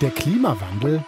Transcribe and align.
Der 0.00 0.10
Klimawandel 0.10 1.04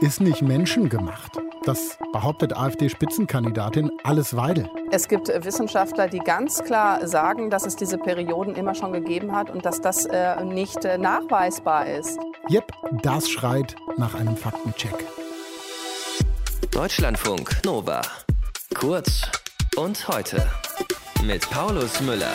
ist 0.00 0.20
nicht 0.20 0.42
menschengemacht. 0.42 1.32
Das 1.64 1.98
behauptet 2.12 2.56
AfD-Spitzenkandidatin 2.56 3.90
Alice 4.04 4.36
Weidel. 4.36 4.70
Es 4.90 5.08
gibt 5.08 5.28
Wissenschaftler, 5.28 6.08
die 6.08 6.20
ganz 6.20 6.62
klar 6.62 7.06
sagen, 7.08 7.50
dass 7.50 7.66
es 7.66 7.76
diese 7.76 7.98
Perioden 7.98 8.54
immer 8.54 8.74
schon 8.74 8.92
gegeben 8.92 9.32
hat 9.32 9.50
und 9.50 9.66
dass 9.66 9.80
das 9.80 10.06
äh, 10.06 10.44
nicht 10.44 10.84
äh, 10.84 10.96
nachweisbar 10.96 11.86
ist. 11.86 12.18
Jep, 12.48 12.72
das 13.02 13.28
schreit 13.28 13.74
nach 13.96 14.14
einem 14.14 14.36
Faktencheck. 14.36 14.94
Deutschlandfunk 16.70 17.64
Nova. 17.64 18.02
Kurz 18.74 19.22
und 19.76 20.06
heute 20.08 20.46
mit 21.24 21.48
Paulus 21.50 22.00
Müller. 22.00 22.32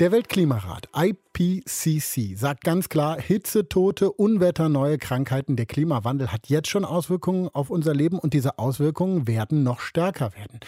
Der 0.00 0.10
Weltklimarat 0.10 0.88
IPCC 1.36 2.36
sagt 2.36 2.64
ganz 2.64 2.88
klar, 2.88 3.20
Hitzetote, 3.20 4.12
Unwetter, 4.12 4.68
neue 4.68 4.98
Krankheiten, 4.98 5.56
der 5.56 5.66
Klimawandel 5.66 6.32
hat 6.32 6.48
jetzt 6.48 6.68
schon 6.68 6.84
Auswirkungen 6.84 7.48
auf 7.52 7.70
unser 7.70 7.94
Leben 7.94 8.18
und 8.18 8.34
diese 8.34 8.58
Auswirkungen 8.58 9.26
werden 9.26 9.62
noch 9.62 9.80
stärker 9.80 10.32
werden. 10.34 10.60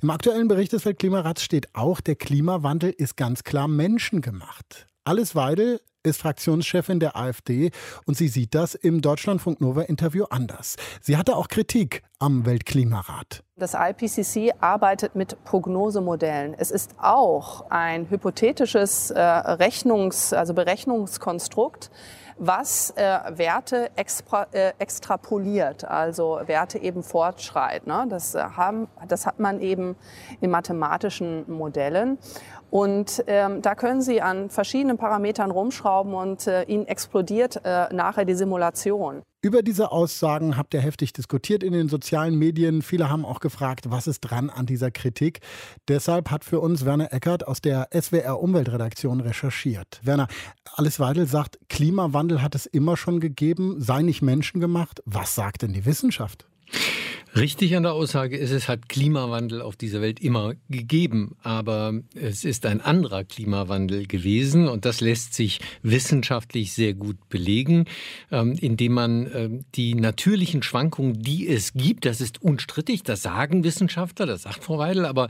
Im 0.00 0.10
aktuellen 0.10 0.48
Bericht 0.48 0.72
des 0.72 0.84
Weltklimarats 0.84 1.42
steht 1.42 1.74
auch, 1.74 2.00
der 2.00 2.16
Klimawandel 2.16 2.90
ist 2.90 3.16
ganz 3.16 3.42
klar 3.44 3.68
menschengemacht. 3.68 4.88
Alice 5.04 5.34
Weidel 5.34 5.80
ist 6.04 6.20
Fraktionschefin 6.20 7.00
der 7.00 7.16
AfD 7.16 7.72
und 8.06 8.16
sie 8.16 8.28
sieht 8.28 8.54
das 8.54 8.76
im 8.76 9.00
Deutschlandfunk 9.00 9.60
Nova 9.60 9.82
Interview 9.82 10.26
anders. 10.30 10.76
Sie 11.00 11.16
hatte 11.16 11.36
auch 11.36 11.48
Kritik 11.48 12.04
am 12.20 12.46
Weltklimarat. 12.46 13.42
Das 13.56 13.74
IPCC 13.74 14.54
arbeitet 14.60 15.16
mit 15.16 15.42
Prognosemodellen. 15.42 16.54
Es 16.56 16.70
ist 16.70 16.94
auch 16.98 17.68
ein 17.68 18.10
hypothetisches 18.10 19.10
äh, 19.10 19.18
Rechnungs-, 19.18 20.32
also 20.32 20.54
Berechnungskonstrukt, 20.54 21.90
was 22.38 22.90
äh, 22.96 23.18
Werte 23.36 23.90
extra, 23.96 24.46
äh, 24.52 24.72
extrapoliert, 24.78 25.84
also 25.84 26.40
Werte 26.46 26.78
eben 26.78 27.02
fortschreit. 27.02 27.86
Ne? 27.86 28.06
Das, 28.08 28.34
äh, 28.34 28.42
haben, 28.42 28.88
das 29.08 29.26
hat 29.26 29.38
man 29.38 29.60
eben 29.60 29.96
in 30.40 30.50
mathematischen 30.50 31.50
Modellen. 31.50 32.18
Und 32.70 33.22
ähm, 33.26 33.60
da 33.60 33.74
können 33.74 34.00
Sie 34.00 34.22
an 34.22 34.48
verschiedenen 34.48 34.96
Parametern 34.96 35.50
rumschrauben 35.50 36.14
und 36.14 36.46
äh, 36.46 36.62
Ihnen 36.62 36.86
explodiert 36.86 37.60
äh, 37.64 37.92
nachher 37.92 38.24
die 38.24 38.34
Simulation. 38.34 39.22
Über 39.44 39.64
diese 39.64 39.90
Aussagen 39.90 40.56
habt 40.56 40.72
ihr 40.72 40.80
heftig 40.80 41.12
diskutiert 41.12 41.64
in 41.64 41.72
den 41.72 41.88
sozialen 41.88 42.38
Medien. 42.38 42.80
Viele 42.80 43.10
haben 43.10 43.24
auch 43.24 43.40
gefragt, 43.40 43.90
was 43.90 44.06
ist 44.06 44.20
dran 44.20 44.50
an 44.50 44.66
dieser 44.66 44.92
Kritik. 44.92 45.40
Deshalb 45.88 46.30
hat 46.30 46.44
für 46.44 46.60
uns 46.60 46.84
Werner 46.84 47.12
Eckert 47.12 47.48
aus 47.48 47.60
der 47.60 47.88
SWR 47.92 48.40
Umweltredaktion 48.40 49.20
recherchiert. 49.20 49.98
Werner, 50.04 50.28
Alice 50.76 51.00
Weidel 51.00 51.26
sagt, 51.26 51.58
Klimawandel 51.68 52.40
hat 52.40 52.54
es 52.54 52.66
immer 52.66 52.96
schon 52.96 53.18
gegeben, 53.18 53.80
sei 53.80 54.02
nicht 54.02 54.22
menschengemacht. 54.22 55.02
Was 55.06 55.34
sagt 55.34 55.62
denn 55.62 55.72
die 55.72 55.86
Wissenschaft? 55.86 56.46
Richtig 57.34 57.74
an 57.76 57.84
der 57.84 57.94
Aussage 57.94 58.36
ist, 58.36 58.50
es 58.50 58.68
hat 58.68 58.90
Klimawandel 58.90 59.62
auf 59.62 59.74
dieser 59.74 60.02
Welt 60.02 60.20
immer 60.20 60.52
gegeben, 60.68 61.34
aber 61.42 61.94
es 62.14 62.44
ist 62.44 62.66
ein 62.66 62.82
anderer 62.82 63.24
Klimawandel 63.24 64.06
gewesen 64.06 64.68
und 64.68 64.84
das 64.84 65.00
lässt 65.00 65.32
sich 65.32 65.60
wissenschaftlich 65.80 66.74
sehr 66.74 66.92
gut 66.92 67.16
belegen, 67.30 67.86
ähm, 68.30 68.52
indem 68.60 68.92
man 68.92 69.30
ähm, 69.34 69.64
die 69.74 69.94
natürlichen 69.94 70.62
Schwankungen, 70.62 71.22
die 71.22 71.48
es 71.48 71.72
gibt, 71.72 72.04
das 72.04 72.20
ist 72.20 72.42
unstrittig, 72.42 73.02
das 73.02 73.22
sagen 73.22 73.64
Wissenschaftler, 73.64 74.26
das 74.26 74.42
sagt 74.42 74.62
Frau 74.62 74.76
Weidel, 74.76 75.06
aber 75.06 75.28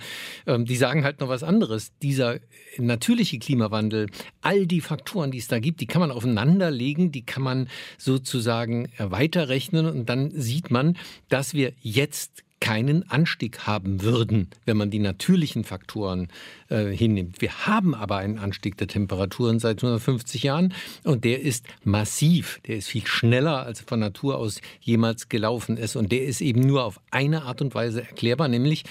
ähm, 0.49 0.65
die 0.65 0.77
sagen 0.77 1.05
halt 1.05 1.21
noch 1.21 1.29
was 1.29 1.45
anderes. 1.45 1.93
Dieser 2.03 2.41
natürliche 2.79 3.39
Klimawandel, 3.39 4.09
all 4.41 4.67
die 4.67 4.81
Faktoren, 4.81 5.31
die 5.31 5.39
es 5.39 5.47
da 5.47 5.61
gibt, 5.61 5.81
die 5.81 5.87
kann 5.87 6.01
man 6.01 6.11
aufeinanderlegen, 6.11 7.13
die 7.13 7.25
kann 7.25 7.45
man 7.45 7.69
sozusagen 7.97 8.89
weiterrechnen 8.99 9.87
und 9.87 10.09
dann 10.09 10.33
sieht 10.33 10.73
man, 10.73 10.97
dass 11.29 11.55
wir 11.55 11.73
jetzt 11.95 12.43
keinen 12.63 13.11
Anstieg 13.11 13.67
haben 13.67 14.03
würden, 14.03 14.49
wenn 14.67 14.77
man 14.77 14.89
die 14.89 15.01
natürlichen 15.01 15.65
Faktoren 15.65 16.29
äh, 16.69 16.87
hinnimmt. 16.93 17.41
Wir 17.41 17.67
haben 17.67 17.93
aber 17.93 18.19
einen 18.19 18.39
Anstieg 18.39 18.77
der 18.77 18.87
Temperaturen 18.87 19.59
seit 19.59 19.79
150 19.79 20.45
Jahren 20.45 20.73
und 21.03 21.25
der 21.25 21.41
ist 21.41 21.67
massiv. 21.83 22.61
Der 22.69 22.77
ist 22.77 22.87
viel 22.87 23.05
schneller, 23.05 23.67
als 23.67 23.81
von 23.81 23.99
Natur 23.99 24.39
aus 24.39 24.61
jemals 24.81 25.29
gelaufen 25.29 25.77
ist. 25.77 25.97
Und 25.97 26.13
der 26.13 26.23
ist 26.23 26.41
eben 26.41 26.61
nur 26.61 26.85
auf 26.85 27.01
eine 27.11 27.43
Art 27.43 27.63
und 27.63 27.75
Weise 27.75 28.03
erklärbar, 28.03 28.47
nämlich 28.47 28.85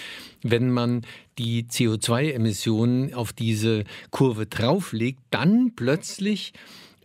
wenn 0.44 0.70
man 0.70 1.04
die 1.38 1.64
CO2-Emissionen 1.64 3.14
auf 3.14 3.32
diese 3.32 3.86
Kurve 4.10 4.48
drauflegt, 4.48 5.22
dann 5.30 5.72
plötzlich 5.78 6.52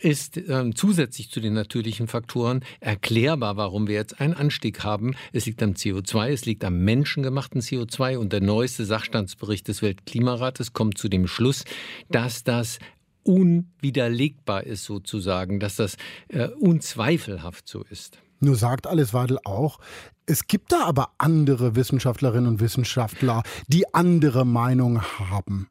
ist 0.01 0.37
ähm, 0.37 0.75
zusätzlich 0.75 1.31
zu 1.31 1.41
den 1.41 1.55
natürlichen 1.55 2.09
Faktoren 2.09 2.61
erklärbar, 2.81 3.57
warum 3.57 3.89
wir 3.89 3.95
jetzt 3.95 4.21
einen 4.21 4.34
Anstieg 4.34 4.84
haben. 4.84 5.15
Es 5.33 5.47
liegt 5.47 5.62
am 5.62 5.73
CO2, 5.73 6.29
es 6.29 6.47
liegt 6.47 6.65
am 6.65 6.79
menschengemachten 6.84 7.61
CO2 7.61 8.19
und 8.19 8.33
der 8.33 8.41
neueste 8.41 8.84
Sachstandsbericht 8.84 9.69
des 9.69 9.83
Weltklimarates 9.83 10.73
kommt 10.73 10.99
zu 10.99 11.09
dem 11.09 11.27
Schluss, 11.27 11.65
dass 12.11 12.45
das 12.45 12.79
unwiderlegbar 13.23 14.65
ist 14.65 14.84
sozusagen, 14.84 15.59
dass 15.59 15.77
das 15.77 15.97
äh, 16.28 16.49
unzweifelhaft 16.49 17.69
so 17.69 17.83
ist. 17.91 18.19
Nur 18.39 18.57
sagt 18.57 18.87
Alice 18.87 19.15
Wadel 19.15 19.39
auch, 19.45 19.78
es 20.27 20.47
gibt 20.47 20.73
da 20.73 20.84
aber 20.84 21.11
andere 21.19 21.75
Wissenschaftlerinnen 21.75 22.49
und 22.49 22.61
Wissenschaftler, 22.61 23.43
die 23.69 23.93
andere 23.95 24.45
Meinung 24.45 25.03
haben. 25.03 25.69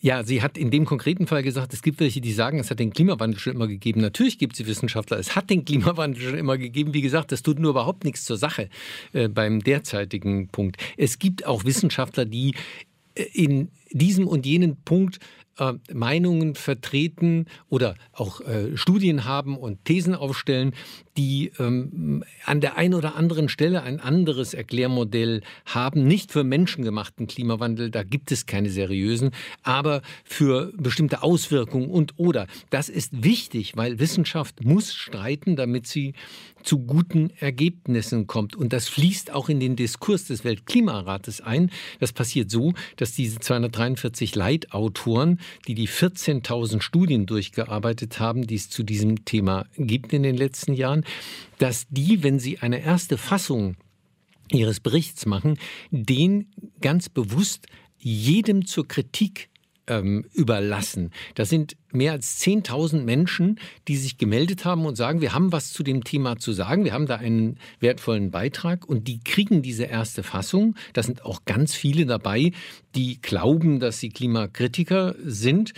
Ja, 0.00 0.24
sie 0.24 0.42
hat 0.42 0.58
in 0.58 0.70
dem 0.70 0.84
konkreten 0.84 1.26
Fall 1.26 1.42
gesagt, 1.42 1.72
es 1.72 1.82
gibt 1.82 2.00
welche, 2.00 2.20
die 2.20 2.32
sagen, 2.32 2.58
es 2.58 2.70
hat 2.70 2.78
den 2.78 2.92
Klimawandel 2.92 3.38
schon 3.38 3.54
immer 3.54 3.68
gegeben. 3.68 4.00
Natürlich 4.00 4.38
gibt 4.38 4.58
es 4.58 4.66
Wissenschaftler, 4.66 5.18
es 5.18 5.36
hat 5.36 5.50
den 5.50 5.64
Klimawandel 5.64 6.22
schon 6.22 6.38
immer 6.38 6.58
gegeben. 6.58 6.94
Wie 6.94 7.02
gesagt, 7.02 7.32
das 7.32 7.42
tut 7.42 7.58
nur 7.58 7.70
überhaupt 7.70 8.04
nichts 8.04 8.24
zur 8.24 8.36
Sache 8.36 8.68
äh, 9.12 9.28
beim 9.28 9.60
derzeitigen 9.60 10.48
Punkt. 10.48 10.76
Es 10.96 11.18
gibt 11.18 11.46
auch 11.46 11.64
Wissenschaftler, 11.64 12.24
die 12.24 12.54
äh, 13.14 13.24
in 13.32 13.68
diesem 13.92 14.26
und 14.26 14.46
jenen 14.46 14.76
Punkt 14.76 15.18
äh, 15.58 15.74
Meinungen 15.92 16.54
vertreten 16.54 17.46
oder 17.68 17.94
auch 18.12 18.40
äh, 18.40 18.76
Studien 18.76 19.24
haben 19.24 19.56
und 19.56 19.84
Thesen 19.84 20.14
aufstellen, 20.14 20.72
die 21.16 21.52
ähm, 21.58 22.24
an 22.46 22.60
der 22.60 22.76
einen 22.76 22.94
oder 22.94 23.16
anderen 23.16 23.48
Stelle 23.48 23.82
ein 23.82 24.00
anderes 24.00 24.54
Erklärmodell 24.54 25.42
haben. 25.66 26.06
Nicht 26.06 26.32
für 26.32 26.44
menschengemachten 26.44 27.26
Klimawandel, 27.26 27.90
da 27.90 28.02
gibt 28.02 28.32
es 28.32 28.46
keine 28.46 28.70
seriösen, 28.70 29.30
aber 29.62 30.02
für 30.24 30.72
bestimmte 30.76 31.22
Auswirkungen 31.22 31.90
und 31.90 32.14
oder. 32.18 32.46
Das 32.70 32.88
ist 32.88 33.24
wichtig, 33.24 33.76
weil 33.76 33.98
Wissenschaft 33.98 34.64
muss 34.64 34.94
streiten, 34.94 35.56
damit 35.56 35.86
sie 35.86 36.14
zu 36.62 36.78
guten 36.78 37.30
Ergebnissen 37.38 38.26
kommt. 38.26 38.56
Und 38.56 38.72
das 38.72 38.88
fließt 38.88 39.32
auch 39.32 39.48
in 39.48 39.60
den 39.60 39.76
Diskurs 39.76 40.26
des 40.26 40.44
Weltklimarates 40.44 41.40
ein. 41.40 41.70
Das 42.00 42.12
passiert 42.12 42.50
so, 42.50 42.72
dass 42.96 43.12
diese 43.12 43.40
243 43.40 44.34
Leitautoren, 44.34 45.40
die 45.66 45.74
die 45.74 45.88
14.000 45.88 46.80
Studien 46.80 47.26
durchgearbeitet 47.26 48.20
haben, 48.20 48.46
die 48.46 48.54
es 48.54 48.70
zu 48.70 48.82
diesem 48.82 49.24
Thema 49.24 49.66
gibt 49.76 50.12
in 50.12 50.22
den 50.22 50.36
letzten 50.36 50.72
Jahren, 50.74 51.01
dass 51.58 51.86
die, 51.88 52.22
wenn 52.22 52.38
sie 52.38 52.58
eine 52.58 52.82
erste 52.82 53.18
Fassung 53.18 53.76
ihres 54.50 54.80
Berichts 54.80 55.26
machen, 55.26 55.58
den 55.90 56.50
ganz 56.80 57.08
bewusst 57.08 57.66
jedem 57.98 58.66
zur 58.66 58.86
Kritik 58.86 59.48
ähm, 59.86 60.24
überlassen. 60.32 61.10
Das 61.34 61.48
sind 61.48 61.76
mehr 61.90 62.12
als 62.12 62.40
10.000 62.40 63.02
Menschen, 63.02 63.58
die 63.88 63.96
sich 63.96 64.16
gemeldet 64.16 64.64
haben 64.64 64.86
und 64.86 64.96
sagen, 64.96 65.20
wir 65.20 65.34
haben 65.34 65.52
was 65.52 65.72
zu 65.72 65.82
dem 65.82 66.04
Thema 66.04 66.36
zu 66.36 66.52
sagen, 66.52 66.84
wir 66.84 66.92
haben 66.92 67.06
da 67.06 67.16
einen 67.16 67.58
wertvollen 67.80 68.30
Beitrag 68.30 68.88
und 68.88 69.08
die 69.08 69.20
kriegen 69.20 69.62
diese 69.62 69.84
erste 69.84 70.22
Fassung. 70.22 70.76
Da 70.92 71.02
sind 71.02 71.24
auch 71.24 71.44
ganz 71.44 71.74
viele 71.74 72.06
dabei, 72.06 72.52
die 72.94 73.20
glauben, 73.20 73.80
dass 73.80 73.98
sie 73.98 74.10
Klimakritiker 74.10 75.16
sind 75.24 75.72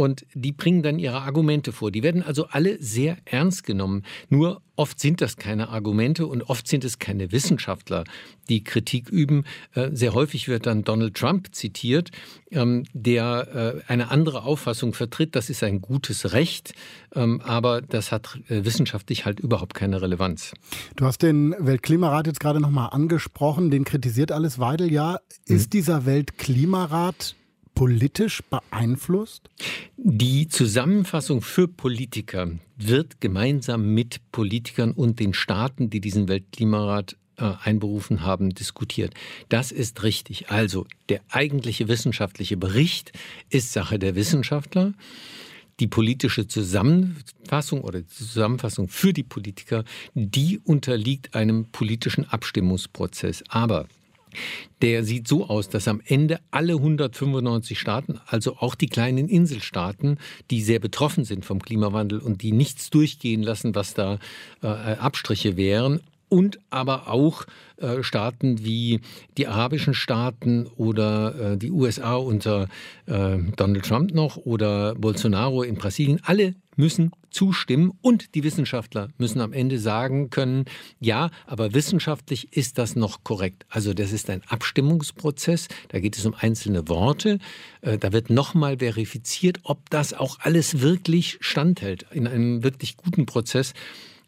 und 0.00 0.24
die 0.32 0.52
bringen 0.52 0.82
dann 0.82 0.98
ihre 0.98 1.20
Argumente 1.20 1.72
vor. 1.72 1.90
Die 1.90 2.02
werden 2.02 2.22
also 2.22 2.46
alle 2.46 2.82
sehr 2.82 3.18
ernst 3.26 3.64
genommen. 3.64 4.04
Nur 4.30 4.62
oft 4.76 4.98
sind 4.98 5.20
das 5.20 5.36
keine 5.36 5.68
Argumente 5.68 6.26
und 6.26 6.42
oft 6.44 6.66
sind 6.66 6.84
es 6.84 6.98
keine 6.98 7.32
Wissenschaftler, 7.32 8.04
die 8.48 8.64
Kritik 8.64 9.10
üben. 9.10 9.44
Äh, 9.74 9.90
sehr 9.92 10.14
häufig 10.14 10.48
wird 10.48 10.64
dann 10.64 10.84
Donald 10.84 11.14
Trump 11.14 11.54
zitiert, 11.54 12.12
ähm, 12.50 12.84
der 12.94 13.82
äh, 13.86 13.92
eine 13.92 14.10
andere 14.10 14.44
Auffassung 14.44 14.94
vertritt. 14.94 15.36
Das 15.36 15.50
ist 15.50 15.62
ein 15.62 15.82
gutes 15.82 16.32
Recht, 16.32 16.72
ähm, 17.14 17.42
aber 17.42 17.82
das 17.82 18.10
hat 18.10 18.38
äh, 18.48 18.64
wissenschaftlich 18.64 19.26
halt 19.26 19.38
überhaupt 19.38 19.74
keine 19.74 20.00
Relevanz. 20.00 20.54
Du 20.96 21.04
hast 21.04 21.22
den 21.22 21.54
Weltklimarat 21.58 22.26
jetzt 22.26 22.40
gerade 22.40 22.58
noch 22.58 22.70
mal 22.70 22.86
angesprochen. 22.86 23.70
Den 23.70 23.84
kritisiert 23.84 24.32
alles 24.32 24.58
Weidel 24.58 24.90
ja. 24.90 25.18
Ist 25.44 25.66
mhm. 25.66 25.70
dieser 25.70 26.06
Weltklimarat 26.06 27.34
politisch 27.74 28.42
beeinflusst? 28.42 29.48
Die 29.96 30.48
Zusammenfassung 30.48 31.42
für 31.42 31.68
Politiker 31.68 32.50
wird 32.76 33.20
gemeinsam 33.20 33.94
mit 33.94 34.20
Politikern 34.32 34.92
und 34.92 35.20
den 35.20 35.34
Staaten, 35.34 35.90
die 35.90 36.00
diesen 36.00 36.28
Weltklimarat 36.28 37.16
äh, 37.36 37.52
einberufen 37.62 38.22
haben, 38.22 38.50
diskutiert. 38.50 39.14
Das 39.48 39.72
ist 39.72 40.02
richtig. 40.02 40.50
Also 40.50 40.86
der 41.08 41.20
eigentliche 41.30 41.88
wissenschaftliche 41.88 42.56
Bericht 42.56 43.12
ist 43.48 43.72
Sache 43.72 43.98
der 43.98 44.14
Wissenschaftler. 44.14 44.92
die 45.80 45.86
politische 45.86 46.46
Zusammenfassung 46.46 47.80
oder 47.80 48.02
die 48.02 48.06
Zusammenfassung 48.06 48.88
für 48.88 49.12
die 49.12 49.22
Politiker, 49.22 49.84
die 50.14 50.60
unterliegt 50.62 51.34
einem 51.34 51.66
politischen 51.72 52.28
Abstimmungsprozess. 52.28 53.42
Aber 53.48 53.86
der 54.82 55.04
sieht 55.04 55.28
so 55.28 55.46
aus, 55.46 55.68
dass 55.68 55.88
am 55.88 56.00
Ende 56.04 56.40
alle 56.50 56.74
195 56.74 57.78
Staaten, 57.78 58.20
also 58.26 58.56
auch 58.58 58.74
die 58.74 58.88
kleinen 58.88 59.28
Inselstaaten, 59.28 60.18
die 60.50 60.62
sehr 60.62 60.78
betroffen 60.78 61.24
sind 61.24 61.44
vom 61.44 61.60
Klimawandel 61.60 62.18
und 62.18 62.42
die 62.42 62.52
nichts 62.52 62.90
durchgehen 62.90 63.42
lassen, 63.42 63.74
was 63.74 63.94
da 63.94 64.18
äh, 64.62 64.66
Abstriche 64.66 65.56
wären, 65.56 66.00
und 66.30 66.60
aber 66.70 67.08
auch 67.08 67.44
äh, 67.76 68.02
Staaten 68.02 68.64
wie 68.64 69.00
die 69.36 69.48
arabischen 69.48 69.94
Staaten 69.94 70.66
oder 70.76 71.52
äh, 71.52 71.56
die 71.58 71.72
USA 71.72 72.14
unter 72.14 72.68
äh, 73.06 73.36
Donald 73.56 73.84
Trump 73.84 74.14
noch 74.14 74.36
oder 74.36 74.94
Bolsonaro 74.94 75.62
in 75.62 75.74
Brasilien, 75.74 76.20
alle 76.22 76.54
müssen 76.80 77.12
zustimmen 77.30 77.92
und 78.02 78.34
die 78.34 78.42
Wissenschaftler 78.42 79.08
müssen 79.18 79.40
am 79.40 79.52
Ende 79.52 79.78
sagen 79.78 80.30
können, 80.30 80.64
ja, 80.98 81.30
aber 81.46 81.74
wissenschaftlich 81.74 82.56
ist 82.56 82.78
das 82.78 82.96
noch 82.96 83.22
korrekt. 83.22 83.66
Also 83.68 83.94
das 83.94 84.10
ist 84.10 84.28
ein 84.30 84.42
Abstimmungsprozess, 84.48 85.68
da 85.88 86.00
geht 86.00 86.18
es 86.18 86.26
um 86.26 86.34
einzelne 86.34 86.88
Worte, 86.88 87.38
äh, 87.82 87.98
da 87.98 88.12
wird 88.12 88.30
nochmal 88.30 88.78
verifiziert, 88.78 89.60
ob 89.62 89.88
das 89.90 90.12
auch 90.12 90.40
alles 90.40 90.80
wirklich 90.80 91.38
standhält 91.40 92.06
in 92.10 92.26
einem 92.26 92.64
wirklich 92.64 92.96
guten 92.96 93.26
Prozess. 93.26 93.74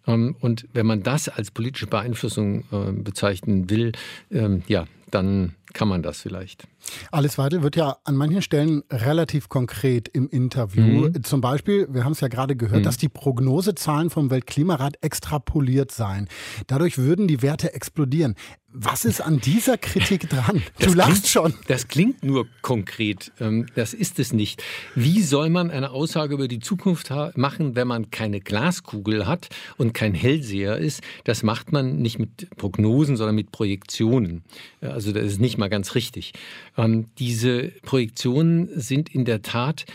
Ähm, 0.06 0.36
und 0.40 0.68
wenn 0.72 0.86
man 0.86 1.02
das 1.02 1.28
als 1.28 1.50
politische 1.50 1.86
Beeinflussung 1.86 2.64
äh, 2.70 2.92
bezeichnen 2.92 3.70
will, 3.70 3.92
ähm, 4.30 4.62
ja, 4.68 4.86
dann 5.14 5.54
kann 5.72 5.88
man 5.88 6.02
das 6.02 6.20
vielleicht. 6.20 6.66
Alice 7.10 7.38
Weidel 7.38 7.62
wird 7.62 7.76
ja 7.76 7.96
an 8.04 8.16
manchen 8.16 8.42
Stellen 8.42 8.82
relativ 8.90 9.48
konkret 9.48 10.08
im 10.08 10.28
Interview. 10.28 11.08
Mhm. 11.08 11.24
Zum 11.24 11.40
Beispiel, 11.40 11.86
wir 11.90 12.04
haben 12.04 12.12
es 12.12 12.20
ja 12.20 12.28
gerade 12.28 12.56
gehört, 12.56 12.80
mhm. 12.80 12.84
dass 12.84 12.96
die 12.96 13.08
Prognosezahlen 13.08 14.10
vom 14.10 14.30
Weltklimarat 14.30 14.96
extrapoliert 15.00 15.92
seien. 15.92 16.28
Dadurch 16.66 16.98
würden 16.98 17.28
die 17.28 17.42
Werte 17.42 17.72
explodieren. 17.72 18.34
Was 18.74 19.04
ist 19.04 19.20
an 19.20 19.38
dieser 19.38 19.76
Kritik 19.76 20.30
dran? 20.30 20.62
Du 20.78 20.86
das 20.86 20.94
lachst 20.94 21.12
klingt, 21.12 21.26
schon. 21.26 21.54
Das 21.68 21.88
klingt 21.88 22.24
nur 22.24 22.46
konkret. 22.62 23.30
Ähm, 23.38 23.66
das 23.74 23.92
ist 23.92 24.18
es 24.18 24.32
nicht. 24.32 24.62
Wie 24.94 25.20
soll 25.22 25.50
man 25.50 25.70
eine 25.70 25.90
Aussage 25.90 26.34
über 26.34 26.48
die 26.48 26.58
Zukunft 26.58 27.12
machen, 27.34 27.76
wenn 27.76 27.86
man 27.86 28.10
keine 28.10 28.40
Glaskugel 28.40 29.26
hat 29.26 29.50
und 29.76 29.92
kein 29.92 30.14
Hellseher 30.14 30.78
ist? 30.78 31.02
Das 31.24 31.42
macht 31.42 31.70
man 31.70 31.98
nicht 31.98 32.18
mit 32.18 32.48
Prognosen, 32.56 33.16
sondern 33.16 33.36
mit 33.36 33.52
Projektionen. 33.52 34.42
Also 34.80 35.01
das 35.10 35.24
ist 35.24 35.40
nicht 35.40 35.58
mal 35.58 35.68
ganz 35.68 35.96
richtig. 35.96 36.32
Ähm, 36.76 37.06
diese 37.18 37.72
Projektionen 37.82 38.68
sind 38.78 39.12
in 39.12 39.24
der 39.24 39.42
Tat 39.42 39.86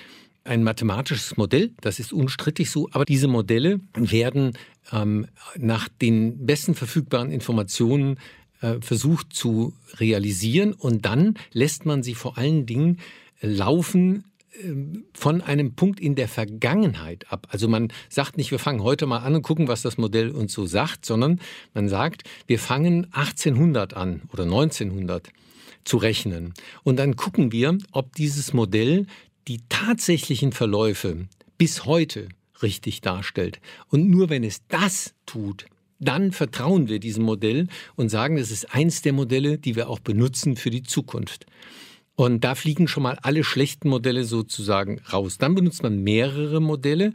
ein 0.44 0.64
mathematisches 0.64 1.38
Modell, 1.38 1.72
das 1.82 2.00
ist 2.00 2.12
unstrittig 2.12 2.72
so, 2.72 2.90
aber 2.92 3.06
diese 3.06 3.28
Modelle 3.28 3.80
werden 3.96 4.58
ähm, 4.92 5.28
nach 5.58 5.88
den 5.90 6.46
besten 6.46 6.74
verfügbaren 6.76 7.32
Informationen 7.32 8.18
äh, 8.62 8.76
versucht 8.82 9.34
zu 9.34 9.74
realisieren. 9.96 10.74
Und 10.74 11.06
dann 11.06 11.36
lässt 11.52 11.86
man 11.86 12.04
sie 12.04 12.16
vor 12.16 12.38
allen 12.38 12.66
Dingen 12.66 13.00
laufen 13.42 14.24
von 15.14 15.42
einem 15.42 15.76
Punkt 15.76 16.00
in 16.00 16.16
der 16.16 16.28
Vergangenheit 16.28 17.32
ab. 17.32 17.48
Also 17.52 17.68
man 17.68 17.90
sagt 18.10 18.38
nicht, 18.38 18.52
wir 18.52 18.60
fangen 18.60 18.82
heute 18.82 19.06
mal 19.06 19.20
an 19.20 19.36
und 19.36 19.42
gucken, 19.42 19.68
was 19.68 19.82
das 19.82 19.98
Modell 19.98 20.32
uns 20.32 20.54
so 20.54 20.66
sagt, 20.66 21.06
sondern 21.06 21.40
man 21.74 21.90
sagt, 21.90 22.24
wir 22.48 22.60
fangen 22.60 23.08
1800 23.12 23.94
an 23.94 24.22
oder 24.34 24.44
1900 24.44 25.30
zu 25.84 25.98
rechnen. 25.98 26.54
Und 26.84 26.98
dann 26.98 27.16
gucken 27.16 27.52
wir, 27.52 27.78
ob 27.92 28.16
dieses 28.16 28.54
Modell 28.54 29.06
die 29.48 29.62
tatsächlichen 29.70 30.52
Verläufe 30.52 31.28
bis 31.58 31.86
heute 31.86 32.28
richtig 32.62 33.02
darstellt. 33.02 33.60
Und 33.90 34.10
nur 34.10 34.30
wenn 34.30 34.44
es 34.44 34.66
das 34.68 35.14
tut, 35.26 35.66
dann 36.00 36.32
vertrauen 36.32 36.90
wir 36.90 37.00
diesem 37.00 37.24
Modell 37.24 37.68
und 37.96 38.10
sagen, 38.10 38.38
es 38.38 38.52
ist 38.52 38.74
eins 38.74 39.02
der 39.02 39.14
Modelle, 39.14 39.58
die 39.58 39.76
wir 39.76 39.90
auch 39.90 40.00
benutzen 40.00 40.56
für 40.56 40.70
die 40.70 40.84
Zukunft. 40.84 41.46
Und 42.20 42.44
da 42.44 42.56
fliegen 42.56 42.88
schon 42.88 43.04
mal 43.04 43.20
alle 43.22 43.44
schlechten 43.44 43.90
Modelle 43.90 44.24
sozusagen 44.24 45.00
raus. 45.14 45.38
Dann 45.38 45.54
benutzt 45.54 45.84
man 45.84 46.02
mehrere 46.02 46.60
Modelle 46.60 47.14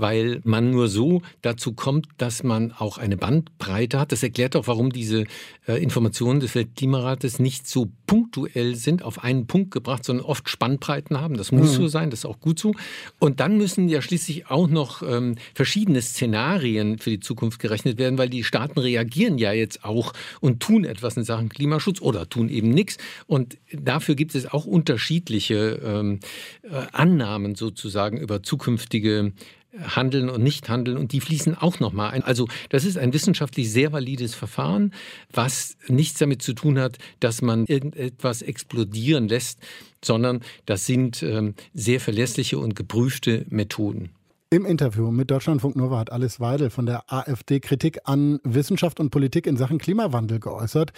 weil 0.00 0.40
man 0.44 0.70
nur 0.70 0.88
so 0.88 1.22
dazu 1.42 1.72
kommt, 1.72 2.06
dass 2.18 2.42
man 2.42 2.72
auch 2.72 2.98
eine 2.98 3.16
Bandbreite 3.16 3.98
hat. 3.98 4.12
Das 4.12 4.22
erklärt 4.22 4.56
auch, 4.56 4.66
warum 4.66 4.90
diese 4.90 5.24
äh, 5.66 5.82
Informationen 5.82 6.40
des 6.40 6.54
Weltklimarates 6.54 7.38
nicht 7.38 7.66
so 7.66 7.90
punktuell 8.06 8.74
sind, 8.74 9.02
auf 9.02 9.22
einen 9.22 9.46
Punkt 9.46 9.70
gebracht, 9.70 10.04
sondern 10.04 10.26
oft 10.26 10.48
Spannbreiten 10.48 11.20
haben. 11.20 11.36
Das 11.36 11.52
muss 11.52 11.72
mhm. 11.72 11.82
so 11.82 11.88
sein, 11.88 12.10
das 12.10 12.20
ist 12.20 12.24
auch 12.24 12.40
gut 12.40 12.58
so. 12.58 12.72
Und 13.18 13.40
dann 13.40 13.56
müssen 13.56 13.88
ja 13.88 14.02
schließlich 14.02 14.50
auch 14.50 14.68
noch 14.68 15.02
ähm, 15.02 15.36
verschiedene 15.54 16.02
Szenarien 16.02 16.98
für 16.98 17.10
die 17.10 17.20
Zukunft 17.20 17.60
gerechnet 17.60 17.98
werden, 17.98 18.18
weil 18.18 18.28
die 18.28 18.44
Staaten 18.44 18.80
reagieren 18.80 19.38
ja 19.38 19.52
jetzt 19.52 19.84
auch 19.84 20.12
und 20.40 20.60
tun 20.60 20.84
etwas 20.84 21.16
in 21.16 21.24
Sachen 21.24 21.48
Klimaschutz 21.48 22.00
oder 22.00 22.28
tun 22.28 22.48
eben 22.48 22.70
nichts. 22.70 22.96
Und 23.26 23.58
dafür 23.72 24.14
gibt 24.14 24.34
es 24.34 24.50
auch 24.50 24.64
unterschiedliche 24.64 25.80
ähm, 25.84 26.20
äh, 26.62 26.86
Annahmen 26.92 27.54
sozusagen 27.54 28.18
über 28.18 28.42
zukünftige 28.42 29.32
Handeln 29.78 30.28
und 30.28 30.42
Nichthandeln 30.42 30.96
und 30.96 31.12
die 31.12 31.20
fließen 31.20 31.56
auch 31.56 31.80
nochmal 31.80 32.10
ein. 32.10 32.22
Also 32.22 32.48
das 32.68 32.84
ist 32.84 32.98
ein 32.98 33.12
wissenschaftlich 33.12 33.70
sehr 33.70 33.92
valides 33.92 34.34
Verfahren, 34.34 34.92
was 35.32 35.76
nichts 35.88 36.18
damit 36.18 36.42
zu 36.42 36.54
tun 36.54 36.78
hat, 36.78 36.98
dass 37.20 37.42
man 37.42 37.66
irgendetwas 37.66 38.42
explodieren 38.42 39.28
lässt, 39.28 39.60
sondern 40.04 40.40
das 40.66 40.86
sind 40.86 41.22
ähm, 41.22 41.54
sehr 41.74 42.00
verlässliche 42.00 42.58
und 42.58 42.74
geprüfte 42.74 43.46
Methoden. 43.48 44.10
Im 44.52 44.66
Interview 44.66 45.12
mit 45.12 45.30
Deutschlandfunk 45.30 45.76
Nova 45.76 46.00
hat 46.00 46.10
Alice 46.10 46.40
Weidel 46.40 46.70
von 46.70 46.84
der 46.84 47.04
AfD 47.06 47.60
Kritik 47.60 48.00
an 48.02 48.40
Wissenschaft 48.42 48.98
und 48.98 49.10
Politik 49.10 49.46
in 49.46 49.56
Sachen 49.56 49.78
Klimawandel 49.78 50.40
geäußert. 50.40 50.92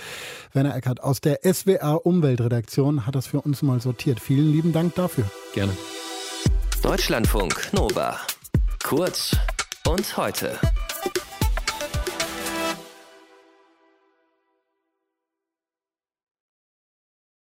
Werner 0.55 0.75
Eckert 0.75 1.03
aus 1.03 1.21
der 1.21 1.41
SWR 1.43 2.07
Umweltredaktion 2.07 3.07
hat 3.07 3.15
das 3.15 3.27
für 3.27 3.43
uns 3.43 3.61
mal 3.61 3.79
sortiert. 3.79 4.21
Vielen 4.21 4.51
lieben 4.51 4.73
Dank 4.73 4.95
dafür. 4.95 5.31
Gerne. 5.53 5.77
Deutschlandfunk 6.83 7.75
Nova. 7.75 8.19
Kurz 8.83 9.37
und 9.87 10.17
heute. 10.17 10.59